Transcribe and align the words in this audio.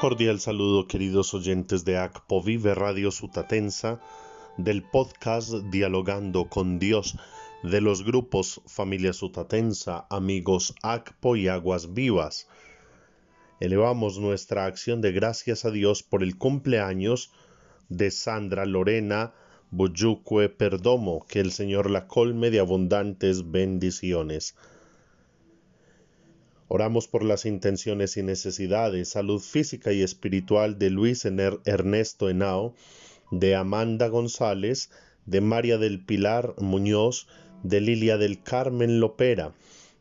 Cordial 0.00 0.40
saludo 0.40 0.88
queridos 0.88 1.34
oyentes 1.34 1.84
de 1.84 1.96
ACPO 1.96 2.42
Vive 2.42 2.74
Radio 2.74 3.10
Sutatensa, 3.10 4.00
del 4.58 4.82
podcast 4.82 5.52
Dialogando 5.70 6.48
con 6.48 6.78
Dios 6.80 7.16
de 7.62 7.80
los 7.80 8.04
grupos 8.04 8.60
Familia 8.66 9.12
Sutatensa, 9.12 10.06
Amigos 10.10 10.74
ACPO 10.82 11.36
y 11.36 11.48
Aguas 11.48 11.94
Vivas. 11.94 12.48
Elevamos 13.60 14.18
nuestra 14.18 14.66
acción 14.66 15.00
de 15.00 15.12
gracias 15.12 15.64
a 15.64 15.70
Dios 15.70 16.02
por 16.02 16.24
el 16.24 16.36
cumpleaños 16.36 17.30
de 17.88 18.10
Sandra 18.10 18.66
Lorena 18.66 19.32
Buyucue 19.70 20.48
Perdomo, 20.48 21.24
que 21.28 21.40
el 21.40 21.52
Señor 21.52 21.88
la 21.88 22.08
colme 22.08 22.50
de 22.50 22.58
abundantes 22.58 23.50
bendiciones. 23.50 24.56
Oramos 26.68 27.08
por 27.08 27.24
las 27.24 27.44
intenciones 27.44 28.16
y 28.16 28.22
necesidades, 28.22 29.10
salud 29.10 29.40
física 29.40 29.92
y 29.92 30.02
espiritual 30.02 30.78
de 30.78 30.88
Luis 30.88 31.26
Ernesto 31.26 32.30
Henao, 32.30 32.74
de 33.30 33.54
Amanda 33.54 34.08
González, 34.08 34.90
de 35.26 35.42
María 35.42 35.76
del 35.76 36.02
Pilar 36.02 36.54
Muñoz, 36.58 37.26
de 37.62 37.82
Lilia 37.82 38.16
del 38.16 38.42
Carmen 38.42 38.98
Lopera, 38.98 39.52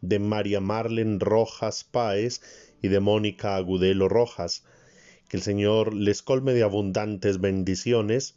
de 0.01 0.19
María 0.19 0.61
Marlen 0.61 1.19
Rojas 1.19 1.83
Páez 1.83 2.41
y 2.81 2.87
de 2.87 3.01
Mónica 3.01 3.57
Agudelo 3.57 4.07
Rojas. 4.07 4.63
Que 5.27 5.37
el 5.37 5.43
Señor 5.43 5.93
les 5.93 6.21
colme 6.21 6.53
de 6.53 6.63
abundantes 6.63 7.41
bendiciones. 7.41 8.35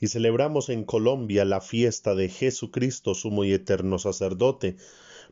Y 0.00 0.08
celebramos 0.08 0.68
en 0.68 0.84
Colombia 0.84 1.44
la 1.44 1.60
fiesta 1.60 2.14
de 2.14 2.28
Jesucristo, 2.28 3.14
sumo 3.14 3.44
y 3.44 3.52
eterno 3.52 3.98
sacerdote 3.98 4.76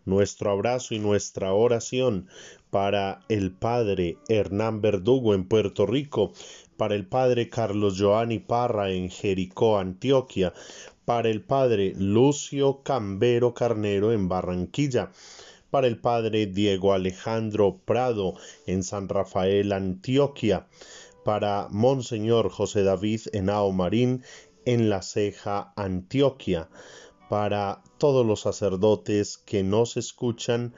nuestro 0.04 0.50
abrazo 0.50 0.94
y 0.94 0.98
nuestra 0.98 1.52
oración 1.52 2.28
para 2.70 3.20
el 3.28 3.52
Padre 3.52 4.18
Hernán 4.28 4.80
Verdugo 4.80 5.34
en 5.34 5.44
Puerto 5.44 5.86
Rico, 5.86 6.32
para 6.76 6.94
el 6.94 7.06
Padre 7.06 7.48
Carlos 7.48 7.96
Joanny 7.98 8.38
Parra 8.38 8.90
en 8.90 9.10
Jericó, 9.10 9.78
Antioquia, 9.78 10.52
para 11.04 11.28
el 11.28 11.42
Padre 11.42 11.92
Lucio 11.96 12.82
Cambero 12.82 13.54
Carnero 13.54 14.12
en 14.12 14.28
Barranquilla, 14.28 15.10
para 15.70 15.86
el 15.86 15.98
Padre 15.98 16.46
Diego 16.46 16.92
Alejandro 16.92 17.78
Prado 17.84 18.34
en 18.66 18.82
San 18.82 19.08
Rafael, 19.08 19.72
Antioquia, 19.72 20.66
para 21.24 21.68
Monseñor 21.70 22.50
José 22.50 22.82
David 22.82 23.22
Henao 23.32 23.72
Marín 23.72 24.22
en 24.66 24.88
La 24.88 25.02
Ceja, 25.02 25.72
Antioquia, 25.76 26.68
para 27.34 27.82
todos 27.98 28.24
los 28.24 28.42
sacerdotes 28.42 29.38
que 29.38 29.64
nos 29.64 29.96
escuchan 29.96 30.72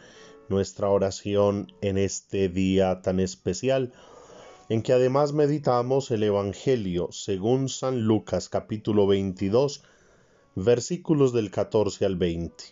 nuestra 0.48 0.88
oración 0.88 1.70
en 1.82 1.98
este 1.98 2.48
día 2.48 3.02
tan 3.02 3.20
especial, 3.20 3.92
en 4.70 4.80
que 4.80 4.94
además 4.94 5.34
meditamos 5.34 6.10
el 6.10 6.22
Evangelio 6.22 7.08
según 7.12 7.68
San 7.68 8.04
Lucas 8.04 8.48
capítulo 8.48 9.06
22, 9.06 9.82
versículos 10.54 11.34
del 11.34 11.50
14 11.50 12.06
al 12.06 12.16
20. 12.16 12.64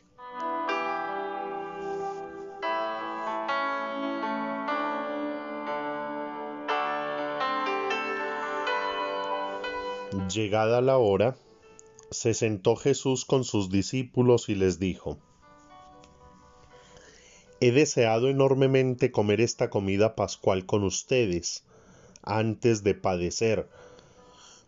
Llegada 10.33 10.81
la 10.81 10.97
hora, 10.97 11.37
se 12.15 12.35
sentó 12.35 12.77
Jesús 12.77 13.25
con 13.25 13.45
sus 13.45 13.71
discípulos 13.71 14.49
y 14.49 14.55
les 14.55 14.79
dijo, 14.79 15.19
He 17.61 17.73
deseado 17.73 18.29
enormemente 18.29 19.11
comer 19.11 19.41
esta 19.41 19.71
comida 19.71 20.15
pascual 20.15 20.67
con 20.67 20.85
ustedes, 20.85 21.65
antes 22.23 22.83
de 22.83 22.95
padecer, 22.95 23.69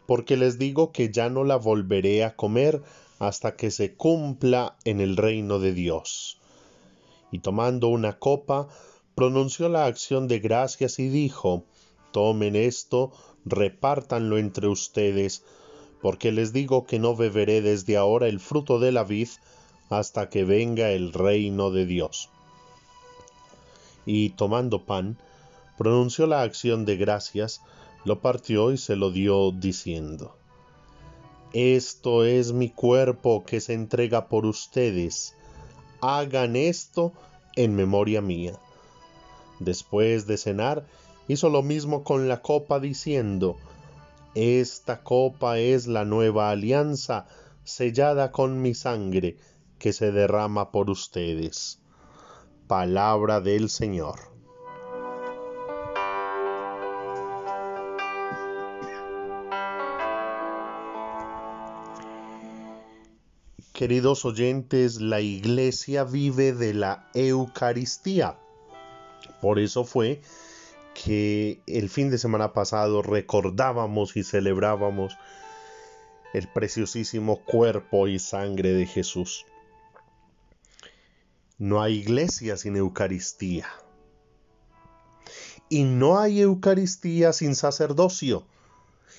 porque 0.06 0.36
les 0.36 0.58
digo 0.58 0.92
que 0.92 1.10
ya 1.10 1.28
no 1.28 1.44
la 1.44 1.56
volveré 1.56 2.24
a 2.24 2.36
comer 2.36 2.82
hasta 3.18 3.56
que 3.56 3.70
se 3.70 3.94
cumpla 3.94 4.76
en 4.84 5.00
el 5.00 5.16
reino 5.16 5.58
de 5.58 5.72
Dios. 5.72 6.38
Y 7.32 7.40
tomando 7.40 7.88
una 7.88 8.18
copa, 8.18 8.68
pronunció 9.14 9.68
la 9.68 9.86
acción 9.86 10.28
de 10.28 10.38
gracias 10.38 10.98
y 10.98 11.08
dijo, 11.08 11.64
Tomen 12.12 12.56
esto, 12.56 13.12
repártanlo 13.44 14.38
entre 14.38 14.68
ustedes, 14.68 15.44
porque 16.02 16.32
les 16.32 16.52
digo 16.52 16.86
que 16.86 16.98
no 16.98 17.16
beberé 17.16 17.62
desde 17.62 17.96
ahora 17.96 18.28
el 18.28 18.40
fruto 18.40 18.78
de 18.78 18.92
la 18.92 19.04
vid 19.04 19.28
hasta 19.88 20.28
que 20.28 20.44
venga 20.44 20.90
el 20.90 21.12
reino 21.12 21.70
de 21.70 21.86
Dios. 21.86 22.30
Y 24.04 24.30
tomando 24.30 24.84
pan, 24.84 25.18
pronunció 25.76 26.26
la 26.26 26.42
acción 26.42 26.84
de 26.84 26.96
gracias, 26.96 27.60
lo 28.04 28.20
partió 28.20 28.72
y 28.72 28.78
se 28.78 28.96
lo 28.96 29.10
dio 29.10 29.50
diciendo, 29.50 30.36
Esto 31.52 32.24
es 32.24 32.52
mi 32.52 32.70
cuerpo 32.70 33.44
que 33.44 33.60
se 33.60 33.74
entrega 33.74 34.28
por 34.28 34.46
ustedes, 34.46 35.34
hagan 36.00 36.56
esto 36.56 37.12
en 37.56 37.74
memoria 37.74 38.20
mía. 38.20 38.58
Después 39.58 40.26
de 40.26 40.36
cenar, 40.36 40.86
hizo 41.28 41.48
lo 41.48 41.62
mismo 41.62 42.04
con 42.04 42.28
la 42.28 42.42
copa 42.42 42.78
diciendo, 42.78 43.56
esta 44.36 45.02
copa 45.02 45.58
es 45.58 45.86
la 45.86 46.04
nueva 46.04 46.50
alianza 46.50 47.26
sellada 47.64 48.32
con 48.32 48.60
mi 48.60 48.74
sangre 48.74 49.38
que 49.78 49.94
se 49.94 50.12
derrama 50.12 50.72
por 50.72 50.90
ustedes. 50.90 51.80
Palabra 52.66 53.40
del 53.40 53.70
Señor. 53.70 54.36
Queridos 63.72 64.26
oyentes, 64.26 65.00
la 65.00 65.22
iglesia 65.22 66.04
vive 66.04 66.52
de 66.52 66.74
la 66.74 67.08
Eucaristía. 67.14 68.36
Por 69.40 69.58
eso 69.58 69.84
fue 69.84 70.20
que 71.04 71.60
el 71.66 71.90
fin 71.90 72.10
de 72.10 72.18
semana 72.18 72.52
pasado 72.52 73.02
recordábamos 73.02 74.16
y 74.16 74.24
celebrábamos 74.24 75.16
el 76.32 76.48
preciosísimo 76.48 77.44
cuerpo 77.44 78.08
y 78.08 78.18
sangre 78.18 78.72
de 78.72 78.86
Jesús. 78.86 79.44
No 81.58 81.82
hay 81.82 81.96
iglesia 81.96 82.56
sin 82.56 82.76
Eucaristía. 82.76 83.66
Y 85.68 85.84
no 85.84 86.18
hay 86.18 86.40
Eucaristía 86.40 87.32
sin 87.32 87.54
sacerdocio. 87.54 88.46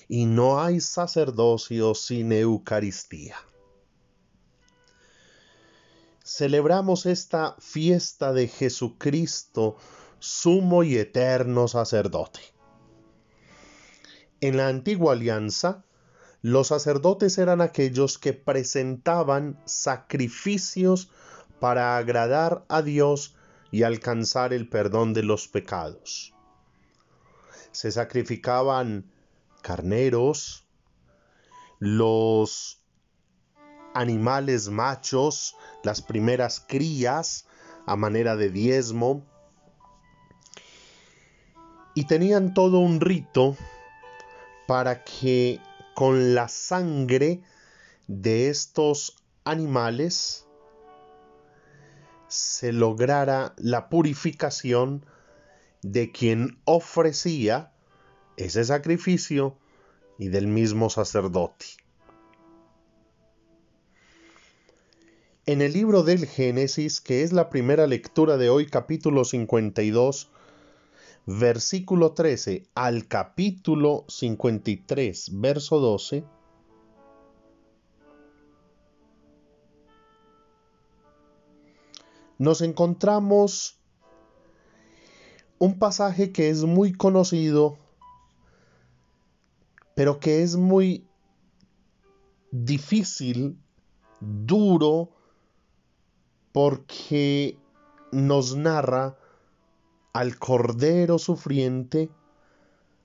Y 0.08 0.26
no 0.26 0.60
hay 0.60 0.80
sacerdocio 0.80 1.94
sin 1.94 2.32
Eucaristía. 2.32 3.36
Celebramos 6.24 7.06
esta 7.06 7.56
fiesta 7.58 8.32
de 8.32 8.48
Jesucristo 8.48 9.76
sumo 10.18 10.82
y 10.82 10.96
eterno 10.96 11.68
sacerdote. 11.68 12.40
En 14.40 14.56
la 14.56 14.68
antigua 14.68 15.14
alianza, 15.14 15.84
los 16.42 16.68
sacerdotes 16.68 17.38
eran 17.38 17.60
aquellos 17.60 18.18
que 18.18 18.32
presentaban 18.32 19.60
sacrificios 19.64 21.10
para 21.58 21.96
agradar 21.96 22.64
a 22.68 22.82
Dios 22.82 23.36
y 23.72 23.82
alcanzar 23.82 24.52
el 24.52 24.68
perdón 24.68 25.12
de 25.12 25.24
los 25.24 25.48
pecados. 25.48 26.34
Se 27.72 27.90
sacrificaban 27.90 29.10
carneros, 29.62 30.66
los 31.80 32.82
animales 33.94 34.68
machos, 34.68 35.56
las 35.82 36.02
primeras 36.02 36.64
crías 36.66 37.46
a 37.86 37.96
manera 37.96 38.36
de 38.36 38.50
diezmo, 38.50 39.26
y 41.94 42.04
tenían 42.04 42.54
todo 42.54 42.78
un 42.78 43.00
rito 43.00 43.56
para 44.66 45.02
que 45.04 45.60
con 45.94 46.34
la 46.34 46.48
sangre 46.48 47.42
de 48.06 48.48
estos 48.48 49.16
animales 49.44 50.46
se 52.28 52.72
lograra 52.72 53.54
la 53.56 53.88
purificación 53.88 55.04
de 55.82 56.12
quien 56.12 56.60
ofrecía 56.64 57.72
ese 58.36 58.64
sacrificio 58.64 59.56
y 60.18 60.28
del 60.28 60.46
mismo 60.46 60.90
sacerdote. 60.90 61.66
En 65.46 65.62
el 65.62 65.72
libro 65.72 66.02
del 66.02 66.26
Génesis, 66.26 67.00
que 67.00 67.22
es 67.22 67.32
la 67.32 67.48
primera 67.48 67.86
lectura 67.86 68.36
de 68.36 68.50
hoy, 68.50 68.66
capítulo 68.66 69.24
52, 69.24 70.30
versículo 71.30 72.14
13 72.14 72.70
al 72.74 73.06
capítulo 73.06 74.06
53, 74.08 75.30
verso 75.34 75.78
12, 75.78 76.24
nos 82.38 82.62
encontramos 82.62 83.78
un 85.58 85.78
pasaje 85.78 86.32
que 86.32 86.48
es 86.48 86.64
muy 86.64 86.94
conocido, 86.94 87.76
pero 89.94 90.20
que 90.20 90.42
es 90.42 90.56
muy 90.56 91.06
difícil, 92.52 93.58
duro, 94.20 95.10
porque 96.52 97.58
nos 98.12 98.56
narra 98.56 99.18
al 100.18 100.36
Cordero 100.36 101.16
sufriente, 101.20 102.10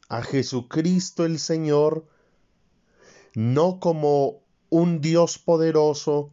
a 0.10 0.24
Jesucristo 0.24 1.26
el 1.26 1.38
Señor, 1.38 2.08
no 3.36 3.80
como 3.80 4.42
un 4.72 5.00
Dios 5.00 5.38
poderoso, 5.38 6.32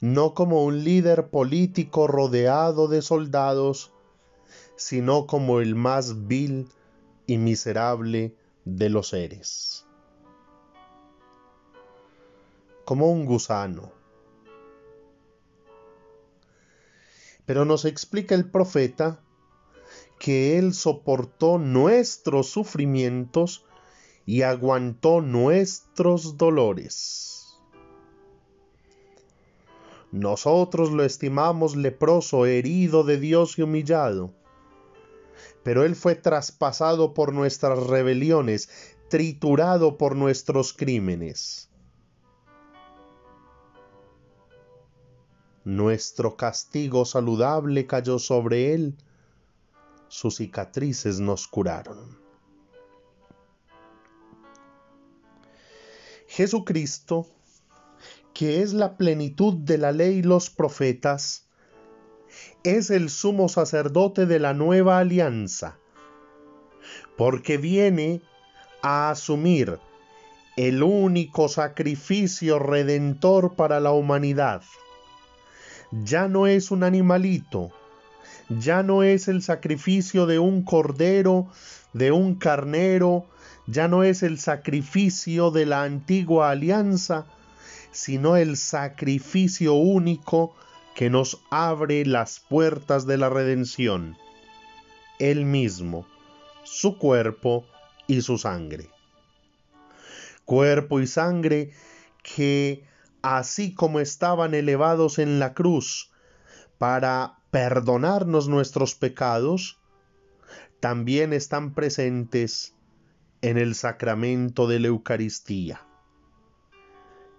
no 0.00 0.34
como 0.34 0.62
un 0.62 0.84
líder 0.84 1.30
político 1.30 2.06
rodeado 2.06 2.88
de 2.88 3.00
soldados, 3.00 3.90
sino 4.76 5.26
como 5.26 5.58
el 5.60 5.74
más 5.74 6.28
vil 6.28 6.68
y 7.26 7.38
miserable 7.38 8.36
de 8.66 8.90
los 8.90 9.08
seres. 9.08 9.86
Como 12.84 13.10
un 13.10 13.24
gusano. 13.24 13.90
Pero 17.46 17.64
nos 17.64 17.86
explica 17.86 18.34
el 18.34 18.50
profeta 18.50 19.22
que 20.18 20.58
Él 20.58 20.74
soportó 20.74 21.58
nuestros 21.58 22.48
sufrimientos 22.48 23.64
y 24.26 24.42
aguantó 24.42 25.20
nuestros 25.20 26.36
dolores. 26.36 27.58
Nosotros 30.10 30.90
lo 30.90 31.04
estimamos 31.04 31.76
leproso, 31.76 32.46
herido 32.46 33.04
de 33.04 33.18
Dios 33.18 33.58
y 33.58 33.62
humillado, 33.62 34.32
pero 35.62 35.84
Él 35.84 35.96
fue 35.96 36.14
traspasado 36.14 37.12
por 37.12 37.32
nuestras 37.32 37.86
rebeliones, 37.86 38.70
triturado 39.08 39.98
por 39.98 40.16
nuestros 40.16 40.72
crímenes. 40.72 41.68
Nuestro 45.64 46.36
castigo 46.36 47.04
saludable 47.04 47.86
cayó 47.86 48.18
sobre 48.18 48.72
Él, 48.72 48.96
sus 50.08 50.36
cicatrices 50.36 51.20
nos 51.20 51.46
curaron. 51.46 52.18
Jesucristo, 56.26 57.26
que 58.34 58.62
es 58.62 58.72
la 58.72 58.96
plenitud 58.96 59.54
de 59.54 59.78
la 59.78 59.92
ley 59.92 60.18
y 60.18 60.22
los 60.22 60.50
profetas, 60.50 61.48
es 62.62 62.90
el 62.90 63.08
sumo 63.08 63.48
sacerdote 63.48 64.26
de 64.26 64.38
la 64.38 64.52
nueva 64.52 64.98
alianza, 64.98 65.78
porque 67.16 67.56
viene 67.56 68.20
a 68.82 69.10
asumir 69.10 69.78
el 70.56 70.82
único 70.82 71.48
sacrificio 71.48 72.58
redentor 72.58 73.54
para 73.54 73.80
la 73.80 73.92
humanidad. 73.92 74.62
Ya 75.90 76.28
no 76.28 76.46
es 76.46 76.70
un 76.70 76.82
animalito, 76.82 77.70
ya 78.48 78.82
no 78.82 79.02
es 79.02 79.28
el 79.28 79.42
sacrificio 79.42 80.26
de 80.26 80.38
un 80.38 80.62
cordero, 80.62 81.48
de 81.92 82.12
un 82.12 82.34
carnero, 82.34 83.26
ya 83.66 83.88
no 83.88 84.02
es 84.02 84.22
el 84.22 84.38
sacrificio 84.38 85.50
de 85.50 85.66
la 85.66 85.82
antigua 85.82 86.50
alianza, 86.50 87.26
sino 87.90 88.36
el 88.36 88.56
sacrificio 88.56 89.74
único 89.74 90.54
que 90.94 91.10
nos 91.10 91.40
abre 91.50 92.04
las 92.04 92.40
puertas 92.40 93.06
de 93.06 93.18
la 93.18 93.28
redención. 93.28 94.16
Él 95.18 95.44
mismo, 95.44 96.06
su 96.64 96.98
cuerpo 96.98 97.66
y 98.06 98.22
su 98.22 98.38
sangre. 98.38 98.88
Cuerpo 100.44 101.00
y 101.00 101.06
sangre 101.06 101.72
que, 102.22 102.84
así 103.20 103.74
como 103.74 104.00
estaban 104.00 104.54
elevados 104.54 105.18
en 105.18 105.38
la 105.38 105.52
cruz 105.54 106.10
para 106.78 107.37
perdonarnos 107.50 108.48
nuestros 108.48 108.94
pecados, 108.94 109.80
también 110.80 111.32
están 111.32 111.74
presentes 111.74 112.74
en 113.40 113.58
el 113.58 113.74
sacramento 113.74 114.66
de 114.66 114.80
la 114.80 114.88
Eucaristía. 114.88 115.84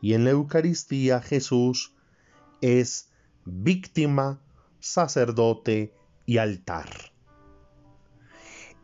Y 0.02 0.14
en 0.14 0.24
la 0.24 0.32
Eucaristía 0.32 1.22
Jesús 1.22 1.94
es 2.62 3.10
víctima, 3.46 4.42
sacerdote 4.80 5.94
y 6.26 6.38
altar. 6.38 6.90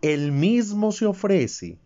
Él 0.01 0.31
mismo 0.31 0.91
se 0.91 1.05
ofrece. 1.05 1.79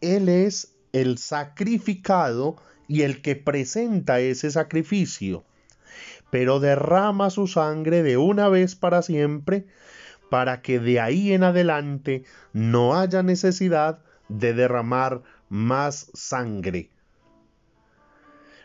Él 0.00 0.28
es 0.28 0.74
el 0.92 1.18
sacrificado 1.18 2.56
y 2.88 3.02
el 3.02 3.22
que 3.22 3.36
presenta 3.36 4.20
ese 4.20 4.50
sacrificio 4.50 5.44
pero 6.32 6.60
derrama 6.60 7.28
su 7.28 7.46
sangre 7.46 8.02
de 8.02 8.16
una 8.16 8.48
vez 8.48 8.74
para 8.74 9.02
siempre, 9.02 9.66
para 10.30 10.62
que 10.62 10.78
de 10.78 10.98
ahí 10.98 11.34
en 11.34 11.44
adelante 11.44 12.24
no 12.54 12.98
haya 12.98 13.22
necesidad 13.22 13.98
de 14.30 14.54
derramar 14.54 15.20
más 15.50 16.10
sangre. 16.14 16.88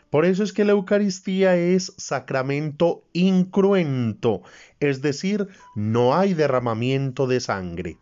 Por 0.08 0.24
eso 0.24 0.44
es 0.44 0.54
que 0.54 0.64
la 0.64 0.72
Eucaristía 0.72 1.56
es 1.56 1.92
sacramento 1.98 3.04
incruento, 3.12 4.40
es 4.80 5.02
decir, 5.02 5.48
no 5.74 6.16
hay 6.16 6.32
derramamiento 6.32 7.26
de 7.26 7.40
sangre. 7.40 7.98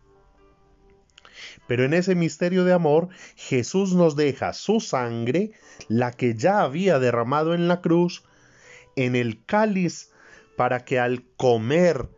Pero 1.67 1.85
en 1.85 1.93
ese 1.93 2.15
misterio 2.15 2.63
de 2.63 2.73
amor, 2.73 3.09
Jesús 3.35 3.95
nos 3.95 4.15
deja 4.15 4.53
su 4.53 4.79
sangre, 4.79 5.51
la 5.89 6.13
que 6.13 6.37
ya 6.37 6.61
había 6.61 7.01
derramado 7.01 7.53
en 7.53 7.67
la 7.67 7.81
cruz, 7.81 8.23
en 8.96 9.14
el 9.14 9.44
cáliz 9.44 10.10
para 10.56 10.84
que 10.84 10.98
al 10.98 11.25
comer 11.37 12.08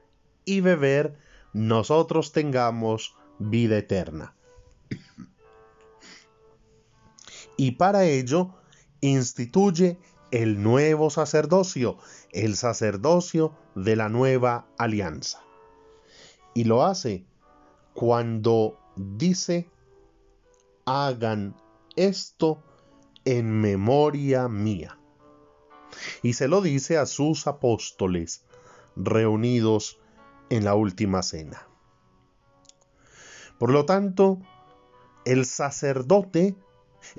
y 0.44 0.60
beber 0.60 1.19
nosotros 1.52 2.32
tengamos 2.32 3.16
vida 3.38 3.76
eterna. 3.76 4.34
Y 7.56 7.72
para 7.72 8.04
ello 8.04 8.54
instituye 9.00 9.98
el 10.30 10.62
nuevo 10.62 11.10
sacerdocio, 11.10 11.98
el 12.32 12.56
sacerdocio 12.56 13.52
de 13.75 13.96
la 13.96 14.08
nueva 14.08 14.69
alianza. 14.78 15.42
Y 16.54 16.64
lo 16.64 16.85
hace 16.85 17.26
cuando 17.94 18.78
dice, 18.94 19.68
hagan 20.85 21.56
esto 21.97 22.62
en 23.25 23.61
memoria 23.61 24.49
mía 24.49 24.98
y 26.23 26.35
se 26.35 26.49
lo 26.49 26.61
dice 26.61 26.99
a 26.99 27.07
sus 27.07 27.47
apóstoles 27.47 28.45
reunidos 28.97 29.99
en 30.50 30.64
la 30.64 30.75
última 30.75 31.23
cena. 31.23 31.66
Por 33.59 33.71
lo 33.71 33.85
tanto, 33.85 34.38
el 35.25 35.45
sacerdote 35.45 36.54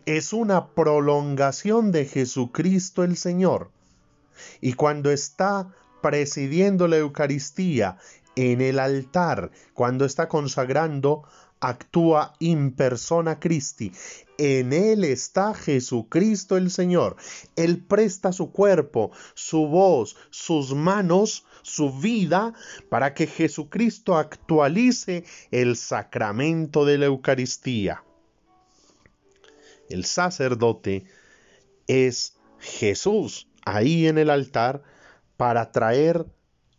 es 0.05 0.33
una 0.33 0.69
prolongación 0.73 1.91
de 1.91 2.05
Jesucristo 2.05 3.03
el 3.03 3.17
Señor. 3.17 3.71
Y 4.61 4.73
cuando 4.73 5.11
está 5.11 5.73
presidiendo 6.01 6.87
la 6.87 6.97
Eucaristía 6.97 7.97
en 8.35 8.61
el 8.61 8.79
altar, 8.79 9.51
cuando 9.73 10.05
está 10.05 10.29
consagrando, 10.29 11.23
actúa 11.59 12.33
in 12.39 12.71
persona 12.71 13.39
Christi. 13.39 13.91
En 14.37 14.71
Él 14.71 15.03
está 15.03 15.53
Jesucristo 15.53 16.55
el 16.57 16.71
Señor. 16.71 17.17
Él 17.55 17.83
presta 17.83 18.31
su 18.31 18.51
cuerpo, 18.51 19.11
su 19.33 19.67
voz, 19.67 20.15
sus 20.29 20.73
manos, 20.73 21.45
su 21.61 21.91
vida, 21.91 22.53
para 22.89 23.13
que 23.13 23.27
Jesucristo 23.27 24.17
actualice 24.17 25.25
el 25.51 25.75
sacramento 25.75 26.85
de 26.85 26.97
la 26.97 27.05
Eucaristía. 27.07 28.03
El 29.89 30.05
sacerdote 30.05 31.05
es 31.87 32.37
Jesús 32.59 33.47
ahí 33.65 34.07
en 34.07 34.17
el 34.17 34.29
altar 34.29 34.83
para 35.35 35.71
traer 35.71 36.25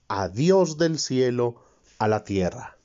a 0.09 0.29
Dios 0.29 0.79
del 0.79 0.99
cielo 0.99 1.63
a 1.99 2.09
la 2.09 2.25
tierra 2.25 2.80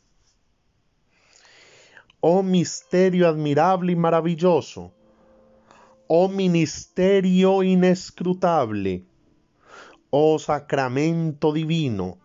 oh 2.28 2.42
misterio 2.42 3.28
admirable 3.30 3.92
y 3.92 3.96
maravilloso, 3.96 4.92
oh 6.08 6.28
ministerio 6.28 7.62
inescrutable, 7.62 9.06
oh 10.10 10.40
sacramento 10.40 11.54
divino, 11.54 12.18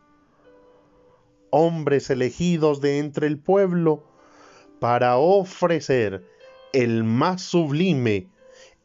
hombres 1.51 2.09
elegidos 2.09 2.81
de 2.81 2.97
entre 2.97 3.27
el 3.27 3.39
pueblo, 3.39 4.03
para 4.79 5.19
ofrecer 5.19 6.25
el 6.73 7.05
más 7.05 7.43
sublime, 7.43 8.31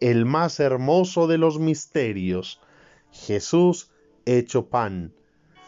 el 0.01 0.25
más 0.25 0.59
hermoso 0.59 1.27
de 1.27 1.37
los 1.37 1.59
misterios, 1.59 2.59
Jesús 3.11 3.89
hecho 4.25 4.67
pan, 4.67 5.13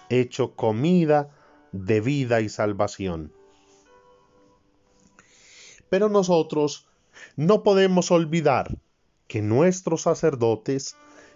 hecho 0.10 0.58
comida 0.58 1.30
de 1.72 2.02
vida 2.02 2.42
y 2.42 2.50
salvación. 2.50 3.32
Pero 5.90 6.10
nosotros 6.10 6.88
no 7.36 7.64
podemos 7.64 8.12
olvidar 8.12 8.78
que 9.28 9.42
nuestros 9.42 10.04
sacerdotes 10.04 10.96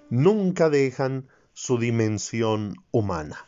nunca 0.09 0.69
dejan 0.69 1.27
su 1.53 1.77
dimensión 1.77 2.75
humana. 2.91 3.45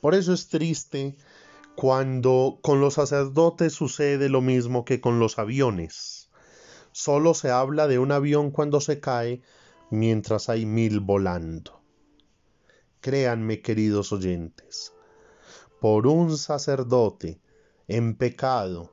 Por 0.00 0.14
eso 0.14 0.32
es 0.32 0.48
triste 0.48 1.16
cuando 1.74 2.58
con 2.62 2.80
los 2.80 2.94
sacerdotes 2.94 3.72
sucede 3.72 4.28
lo 4.28 4.40
mismo 4.40 4.84
que 4.84 5.00
con 5.00 5.18
los 5.18 5.38
aviones. 5.38 6.30
Solo 6.92 7.34
se 7.34 7.50
habla 7.50 7.86
de 7.86 7.98
un 7.98 8.12
avión 8.12 8.50
cuando 8.50 8.80
se 8.80 9.00
cae 9.00 9.42
mientras 9.90 10.48
hay 10.48 10.66
mil 10.66 11.00
volando. 11.00 11.80
Créanme, 13.00 13.60
queridos 13.62 14.12
oyentes, 14.12 14.92
por 15.80 16.06
un 16.06 16.36
sacerdote 16.36 17.40
en 17.88 18.14
pecado, 18.14 18.92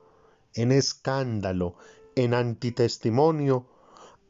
en 0.54 0.72
escándalo, 0.72 1.76
en 2.14 2.34
antitestimonio, 2.34 3.66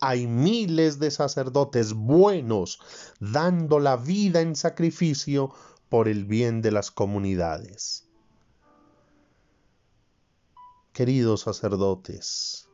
hay 0.01 0.27
miles 0.27 0.99
de 0.99 1.11
sacerdotes 1.11 1.95
buenos 1.95 2.81
dando 3.21 3.79
la 3.79 3.97
vida 3.97 4.41
en 4.41 4.57
sacrificio 4.57 5.53
por 5.89 6.09
el 6.09 6.25
bien 6.25 6.61
de 6.61 6.73
las 6.73 6.91
comunidades. 6.91 8.09
Queridos 10.93 11.43
sacerdotes, 11.43 12.69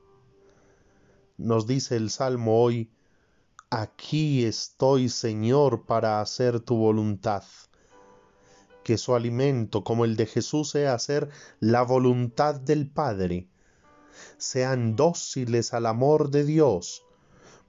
nos 1.37 1.67
dice 1.67 1.97
el 1.97 2.11
Salmo 2.11 2.63
hoy, 2.63 2.91
aquí 3.71 4.45
estoy 4.45 5.09
Señor 5.09 5.87
para 5.87 6.21
hacer 6.21 6.61
tu 6.61 6.77
voluntad. 6.77 7.43
Que 8.85 8.99
su 8.99 9.15
alimento, 9.15 9.85
como 9.85 10.05
el 10.05 10.17
de 10.17 10.27
Jesús, 10.27 10.71
sea 10.71 10.95
hacer 10.95 11.29
la 11.61 11.83
voluntad 11.83 12.57
del 12.57 12.89
Padre. 12.89 13.49
Sean 14.39 14.97
dóciles 14.97 15.73
al 15.73 15.87
amor 15.87 16.31
de 16.31 16.45
Dios, 16.45 17.05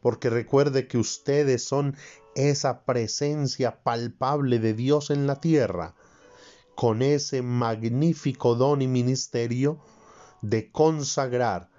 porque 0.01 0.29
recuerde 0.29 0.87
que 0.87 0.97
ustedes 0.97 1.63
son 1.63 1.95
esa 2.35 2.83
presencia 2.85 3.83
palpable 3.83 4.59
de 4.59 4.73
Dios 4.73 5.09
en 5.09 5.27
la 5.27 5.39
tierra, 5.39 5.95
con 6.75 7.01
ese 7.01 7.41
magnífico 7.41 8.55
don 8.55 8.81
y 8.81 8.87
ministerio 8.87 9.79
de 10.41 10.71
consagrar 10.71 11.69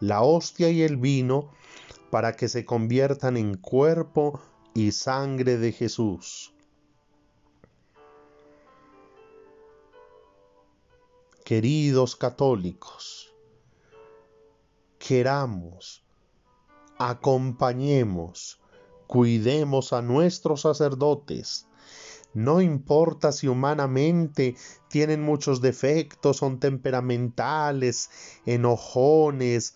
la 0.00 0.22
hostia 0.22 0.70
y 0.70 0.82
el 0.82 0.96
vino 0.96 1.50
para 2.10 2.32
que 2.32 2.48
se 2.48 2.64
conviertan 2.64 3.36
en 3.36 3.56
cuerpo 3.56 4.40
y 4.74 4.92
sangre 4.92 5.58
de 5.58 5.72
Jesús. 5.72 6.54
Queridos 11.48 12.14
católicos, 12.14 13.34
queramos 14.98 16.04
acompañemos, 16.98 18.60
cuidemos 19.06 19.94
a 19.94 20.02
nuestros 20.02 20.60
sacerdotes. 20.60 21.66
No 22.34 22.60
importa 22.60 23.32
si 23.32 23.48
humanamente 23.48 24.56
tienen 24.90 25.22
muchos 25.22 25.62
defectos, 25.62 26.36
son 26.36 26.60
temperamentales, 26.60 28.10
enojones, 28.44 29.74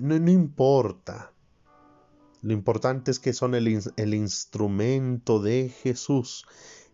no, 0.00 0.16
importa. 0.16 1.30
Lo 2.40 2.52
importante 2.52 3.12
es 3.12 3.20
que 3.20 3.32
son 3.32 3.54
el, 3.54 3.80
el 3.94 4.14
instrumento 4.14 5.40
de 5.40 5.68
Jesús, 5.68 6.46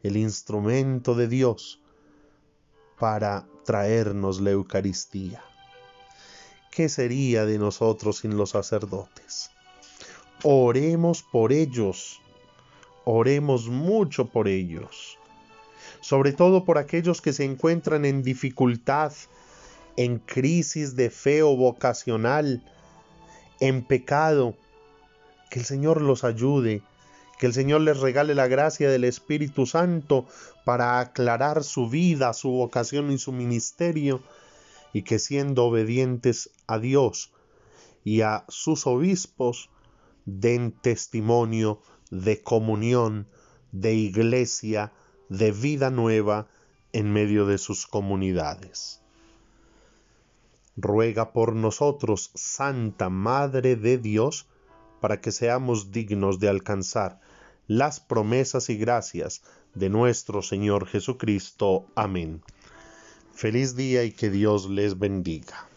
el 0.03 0.19
instrumento 0.19 1.15
de 1.15 1.29
Dios 1.29 1.81
para 2.99 3.49
traernos 3.69 4.41
la 4.41 4.53
Eucaristía. 4.53 5.45
¿Qué 6.71 6.89
sería 6.89 7.45
de 7.45 7.59
nosotros 7.59 8.21
sin 8.21 8.35
los 8.39 8.49
sacerdotes? 8.49 9.51
Oremos 10.43 11.23
por 11.23 11.53
ellos. 11.53 12.23
Oremos 13.05 13.69
mucho 13.69 14.25
por 14.25 14.49
ellos. 14.49 15.19
Sobre 16.01 16.33
todo 16.33 16.65
por 16.65 16.79
aquellos 16.79 17.21
que 17.21 17.35
se 17.35 17.45
encuentran 17.45 18.07
en 18.07 18.23
dificultad, 18.23 19.13
en 19.99 20.19
crisis 20.19 20.97
de 20.97 21.11
fe 21.11 21.43
o 21.43 21.55
vocacional, 21.55 22.65
en 23.61 23.85
pecado. 23.85 24.55
Que 25.51 25.59
el 25.59 25.67
Señor 25.67 26.01
los 26.01 26.25
ayude, 26.25 26.81
que 27.39 27.47
el 27.47 27.55
Señor 27.55 27.83
les 27.83 28.01
regale 28.01 28.35
la 28.35 28.49
gracia 28.49 28.91
del 28.91 29.05
Espíritu 29.05 29.65
Santo 29.65 30.27
para 30.65 30.99
aclarar 31.01 31.63
su 31.63 31.89
vida, 31.89 32.33
su 32.35 32.51
vocación 32.51 33.13
y 33.13 33.19
su 33.19 33.33
ministerio, 33.33 34.21
y 34.93 35.03
que 35.03 35.19
siendo 35.19 35.67
obedientes 35.67 36.51
a 36.67 36.79
Dios 36.79 37.33
y 38.05 38.23
a 38.23 38.45
sus 38.49 38.87
obispos, 38.87 39.71
den 40.25 40.73
testimonio 40.73 41.81
de 42.11 42.43
comunión, 42.43 43.29
de 43.71 43.95
iglesia, 43.95 44.93
de 45.29 45.53
vida 45.53 45.91
nueva 45.91 46.49
en 46.93 47.13
medio 47.13 47.47
de 47.47 47.59
sus 47.59 47.87
comunidades. 47.87 49.01
Ruega 50.77 51.33
por 51.33 51.55
nosotros, 51.55 52.31
Santa 52.35 53.11
Madre 53.11 53.77
de 53.77 53.99
Dios, 53.99 54.47
para 55.01 55.21
que 55.21 55.33
seamos 55.33 55.93
dignos 55.93 56.41
de 56.41 56.49
alcanzar 56.49 57.21
las 57.69 58.01
promesas 58.01 58.71
y 58.71 58.77
gracias 58.77 59.43
de 59.75 59.91
nuestro 59.91 60.43
Señor 60.43 60.87
Jesucristo. 60.87 61.87
Amén. 61.95 62.43
Feliz 63.35 63.77
día 63.77 64.03
y 64.03 64.11
que 64.11 64.31
Dios 64.31 64.69
les 64.69 64.99
bendiga. 64.99 65.69